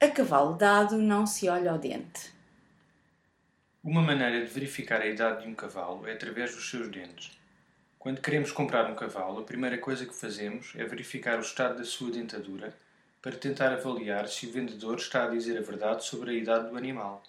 a 0.00 0.06
cavalo 0.06 0.54
dado 0.54 0.96
não 0.96 1.26
se 1.26 1.48
olha 1.48 1.72
ao 1.72 1.78
dente. 1.78 2.32
Uma 3.82 4.00
maneira 4.00 4.44
de 4.44 4.46
verificar 4.46 5.00
a 5.00 5.06
idade 5.06 5.42
de 5.42 5.48
um 5.48 5.54
cavalo 5.56 6.06
é 6.06 6.12
através 6.12 6.54
dos 6.54 6.70
seus 6.70 6.88
dentes. 6.88 7.36
Quando 7.98 8.20
queremos 8.20 8.52
comprar 8.52 8.88
um 8.88 8.94
cavalo, 8.94 9.40
a 9.40 9.44
primeira 9.44 9.76
coisa 9.76 10.06
que 10.06 10.14
fazemos 10.14 10.72
é 10.76 10.84
verificar 10.84 11.36
o 11.36 11.42
estado 11.42 11.78
da 11.78 11.84
sua 11.84 12.12
dentadura 12.12 12.72
para 13.20 13.36
tentar 13.36 13.72
avaliar 13.72 14.28
se 14.28 14.46
o 14.46 14.52
vendedor 14.52 14.98
está 14.98 15.24
a 15.24 15.30
dizer 15.30 15.58
a 15.58 15.62
verdade 15.62 16.04
sobre 16.04 16.30
a 16.30 16.34
idade 16.34 16.70
do 16.70 16.76
animal. 16.76 17.20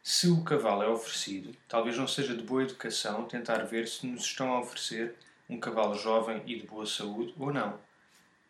Se 0.00 0.28
o 0.28 0.44
cavalo 0.44 0.84
é 0.84 0.88
oferecido, 0.88 1.56
talvez 1.66 1.98
não 1.98 2.06
seja 2.06 2.36
de 2.36 2.42
boa 2.44 2.62
educação 2.62 3.24
tentar 3.24 3.64
ver 3.64 3.88
se 3.88 4.06
nos 4.06 4.22
estão 4.22 4.52
a 4.52 4.60
oferecer 4.60 5.16
um 5.50 5.58
cavalo 5.58 5.96
jovem 5.96 6.40
e 6.46 6.54
de 6.54 6.66
boa 6.68 6.86
saúde 6.86 7.34
ou 7.36 7.52
não 7.52 7.80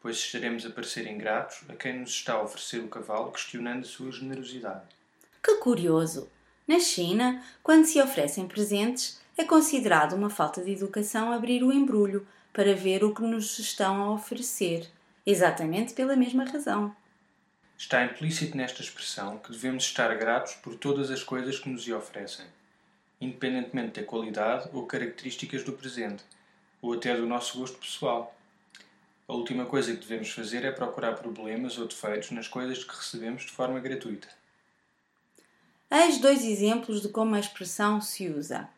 pois 0.05 0.19
estaremos 0.19 0.67
a 0.67 0.71
parecer 0.71 1.07
ingratos 1.07 1.63
a 1.67 1.73
quem 1.73 2.01
nos 2.01 2.11
está 2.11 2.35
a 2.35 2.43
oferecer 2.43 2.79
o 2.81 2.89
cavalo, 2.89 3.33
questionando 3.33 3.85
a 3.85 3.89
sua 3.89 4.13
generosidade. 4.13 4.83
Que 5.43 5.55
curioso! 5.55 6.31
Na 6.69 6.79
China, 6.79 7.43
quando 7.63 7.87
se 7.87 7.99
oferecem 8.03 8.47
presentes, 8.47 9.19
é 9.35 9.47
considerado 9.47 10.13
uma 10.13 10.29
falta 10.29 10.63
de 10.63 10.73
educação 10.73 11.33
abrir 11.33 11.63
o 11.63 11.73
embrulho 11.73 12.27
para 12.53 12.75
ver 12.75 13.03
o 13.03 13.15
que 13.15 13.23
nos 13.23 13.59
estão 13.59 14.03
a 14.03 14.11
oferecer, 14.11 14.87
exatamente 15.25 15.95
pela 15.95 16.15
mesma 16.15 16.45
razão. 16.45 16.95
Está 17.79 18.05
implícito 18.05 18.59
nesta 18.59 18.83
expressão 18.83 19.39
que 19.39 19.53
devemos 19.53 19.85
estar 19.85 20.15
gratos 20.19 20.53
por 20.57 20.75
todas 20.75 21.11
as 21.11 21.23
coisas 21.23 21.59
que 21.59 21.71
nos 21.71 21.89
oferecem, 21.89 22.45
independentemente 23.19 24.03
da 24.03 24.07
qualidade 24.07 24.69
ou 24.71 24.85
características 24.85 25.65
do 25.65 25.73
presente, 25.73 26.23
ou 26.83 26.93
até 26.93 27.17
do 27.17 27.27
nosso 27.27 27.59
gosto 27.59 27.79
pessoal. 27.79 28.37
A 29.27 29.33
última 29.33 29.65
coisa 29.65 29.93
que 29.93 30.01
devemos 30.01 30.31
fazer 30.31 30.65
é 30.65 30.71
procurar 30.71 31.15
problemas 31.15 31.79
ou 31.79 31.87
defeitos 31.87 32.31
nas 32.31 32.47
coisas 32.47 32.85
que 32.85 32.95
recebemos 32.95 33.43
de 33.43 33.53
forma 33.53 33.81
gratuita. 33.81 34.29
Eis 35.91 36.19
dois 36.19 36.45
exemplos 36.45 37.01
de 37.01 37.09
como 37.09 37.35
a 37.35 37.41
expressão 37.41 38.01
se 38.01 38.29
usa. 38.29 38.69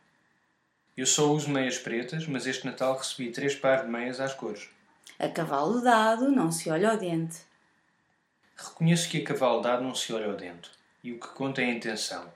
Eu 0.97 1.05
só 1.05 1.31
uso 1.33 1.51
meias 1.51 1.79
pretas, 1.79 2.27
mas 2.27 2.47
este 2.47 2.65
Natal 2.65 2.97
recebi 2.97 3.31
três 3.31 3.55
pares 3.55 3.85
de 3.85 3.91
meias 3.91 4.21
às 4.21 4.35
cores. 4.35 4.69
A 5.19 5.29
cavalo 5.29 5.81
dado 5.81 6.31
não 6.31 6.53
se 6.53 6.71
olha 6.71 6.91
ao 6.91 6.97
dente. 6.97 7.39
Reconheço 8.57 9.09
que 9.09 9.19
a 9.19 9.25
cavalo 9.25 9.61
dado 9.61 9.83
não 9.83 9.95
se 9.95 10.13
olha 10.13 10.27
ao 10.27 10.37
dente, 10.37 10.71
e 11.03 11.13
o 11.13 11.19
que 11.19 11.29
conta 11.29 11.61
é 11.61 11.65
a 11.65 11.75
intenção. 11.75 12.33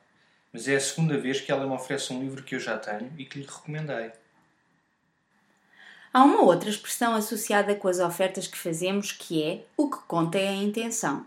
Mas 0.53 0.67
é 0.67 0.77
a 0.77 0.81
segunda 0.81 1.17
vez 1.17 1.41
que 1.41 1.53
ela 1.53 1.67
me 1.67 1.73
oferece 1.73 2.13
um 2.13 2.21
livro 2.21 2.43
que 2.43 2.55
eu 2.55 2.61
já 2.61 2.77
tenho 2.77 3.13
e 3.17 3.25
que 3.25 3.39
lhe 3.39 3.47
recomendei. 3.47 4.11
Há 6.13 6.25
uma 6.25 6.43
outra 6.43 6.69
expressão 6.69 7.15
associada 7.15 7.73
com 7.77 7.87
as 7.87 8.01
ofertas 8.01 8.49
que 8.49 8.59
fazemos 8.59 9.13
que 9.13 9.45
é 9.45 9.63
o 9.77 9.89
que 9.89 9.99
conta 10.09 10.39
é 10.39 10.49
a 10.49 10.55
intenção. 10.55 11.25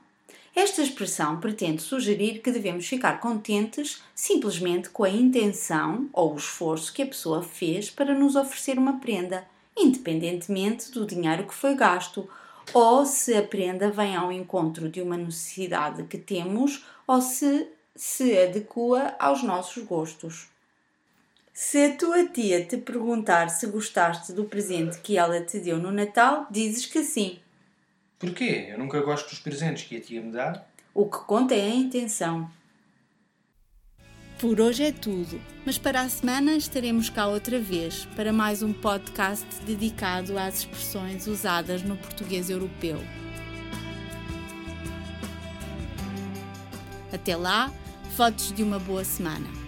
Esta 0.53 0.81
expressão 0.81 1.39
pretende 1.39 1.81
sugerir 1.81 2.39
que 2.39 2.51
devemos 2.51 2.85
ficar 2.85 3.21
contentes 3.21 4.03
simplesmente 4.13 4.89
com 4.89 5.05
a 5.05 5.09
intenção 5.09 6.09
ou 6.11 6.33
o 6.33 6.37
esforço 6.37 6.91
que 6.93 7.01
a 7.01 7.07
pessoa 7.07 7.41
fez 7.41 7.89
para 7.89 8.13
nos 8.13 8.35
oferecer 8.35 8.77
uma 8.77 8.99
prenda, 8.99 9.45
independentemente 9.75 10.91
do 10.91 11.05
dinheiro 11.05 11.47
que 11.47 11.53
foi 11.53 11.75
gasto, 11.75 12.29
ou 12.73 13.05
se 13.05 13.33
a 13.35 13.41
prenda 13.41 13.89
vem 13.89 14.17
ao 14.17 14.33
encontro 14.33 14.89
de 14.89 15.01
uma 15.01 15.15
necessidade 15.15 16.03
que 16.03 16.17
temos 16.17 16.85
ou 17.07 17.21
se 17.21 17.67
se 17.95 18.37
adequa 18.37 19.15
aos 19.19 19.43
nossos 19.43 19.83
gostos. 19.83 20.47
Se 21.53 21.85
a 21.85 21.95
tua 21.95 22.25
tia 22.25 22.65
te 22.65 22.77
perguntar 22.77 23.47
se 23.49 23.67
gostaste 23.67 24.33
do 24.33 24.45
presente 24.45 24.97
que 24.97 25.19
ela 25.19 25.39
te 25.39 25.59
deu 25.59 25.77
no 25.77 25.91
Natal, 25.91 26.47
dizes 26.49 26.87
que 26.87 27.03
sim. 27.03 27.37
Porquê? 28.17 28.69
Eu 28.69 28.79
nunca 28.79 28.99
gosto 29.01 29.29
dos 29.29 29.37
presentes 29.37 29.83
que 29.83 29.95
a 29.95 30.01
tia 30.01 30.19
me 30.19 30.31
dá. 30.31 30.65
O 30.95 31.05
que 31.05 31.19
conta 31.19 31.53
é 31.53 31.61
a 31.61 31.75
intenção. 31.75 32.49
Por 34.39 34.59
hoje 34.59 34.83
é 34.83 34.91
tudo, 34.91 35.39
mas 35.63 35.77
para 35.77 36.01
a 36.01 36.09
semana 36.09 36.53
estaremos 36.53 37.11
cá 37.11 37.27
outra 37.27 37.59
vez 37.59 38.07
para 38.15 38.33
mais 38.33 38.63
um 38.63 38.73
podcast 38.73 39.45
dedicado 39.63 40.39
às 40.39 40.59
expressões 40.59 41.27
usadas 41.27 41.83
no 41.83 41.95
português 41.95 42.49
europeu. 42.49 42.97
Até 47.13 47.35
lá, 47.35 47.71
fotos 48.17 48.51
de 48.51 48.63
uma 48.63 48.79
boa 48.79 49.03
semana. 49.05 49.63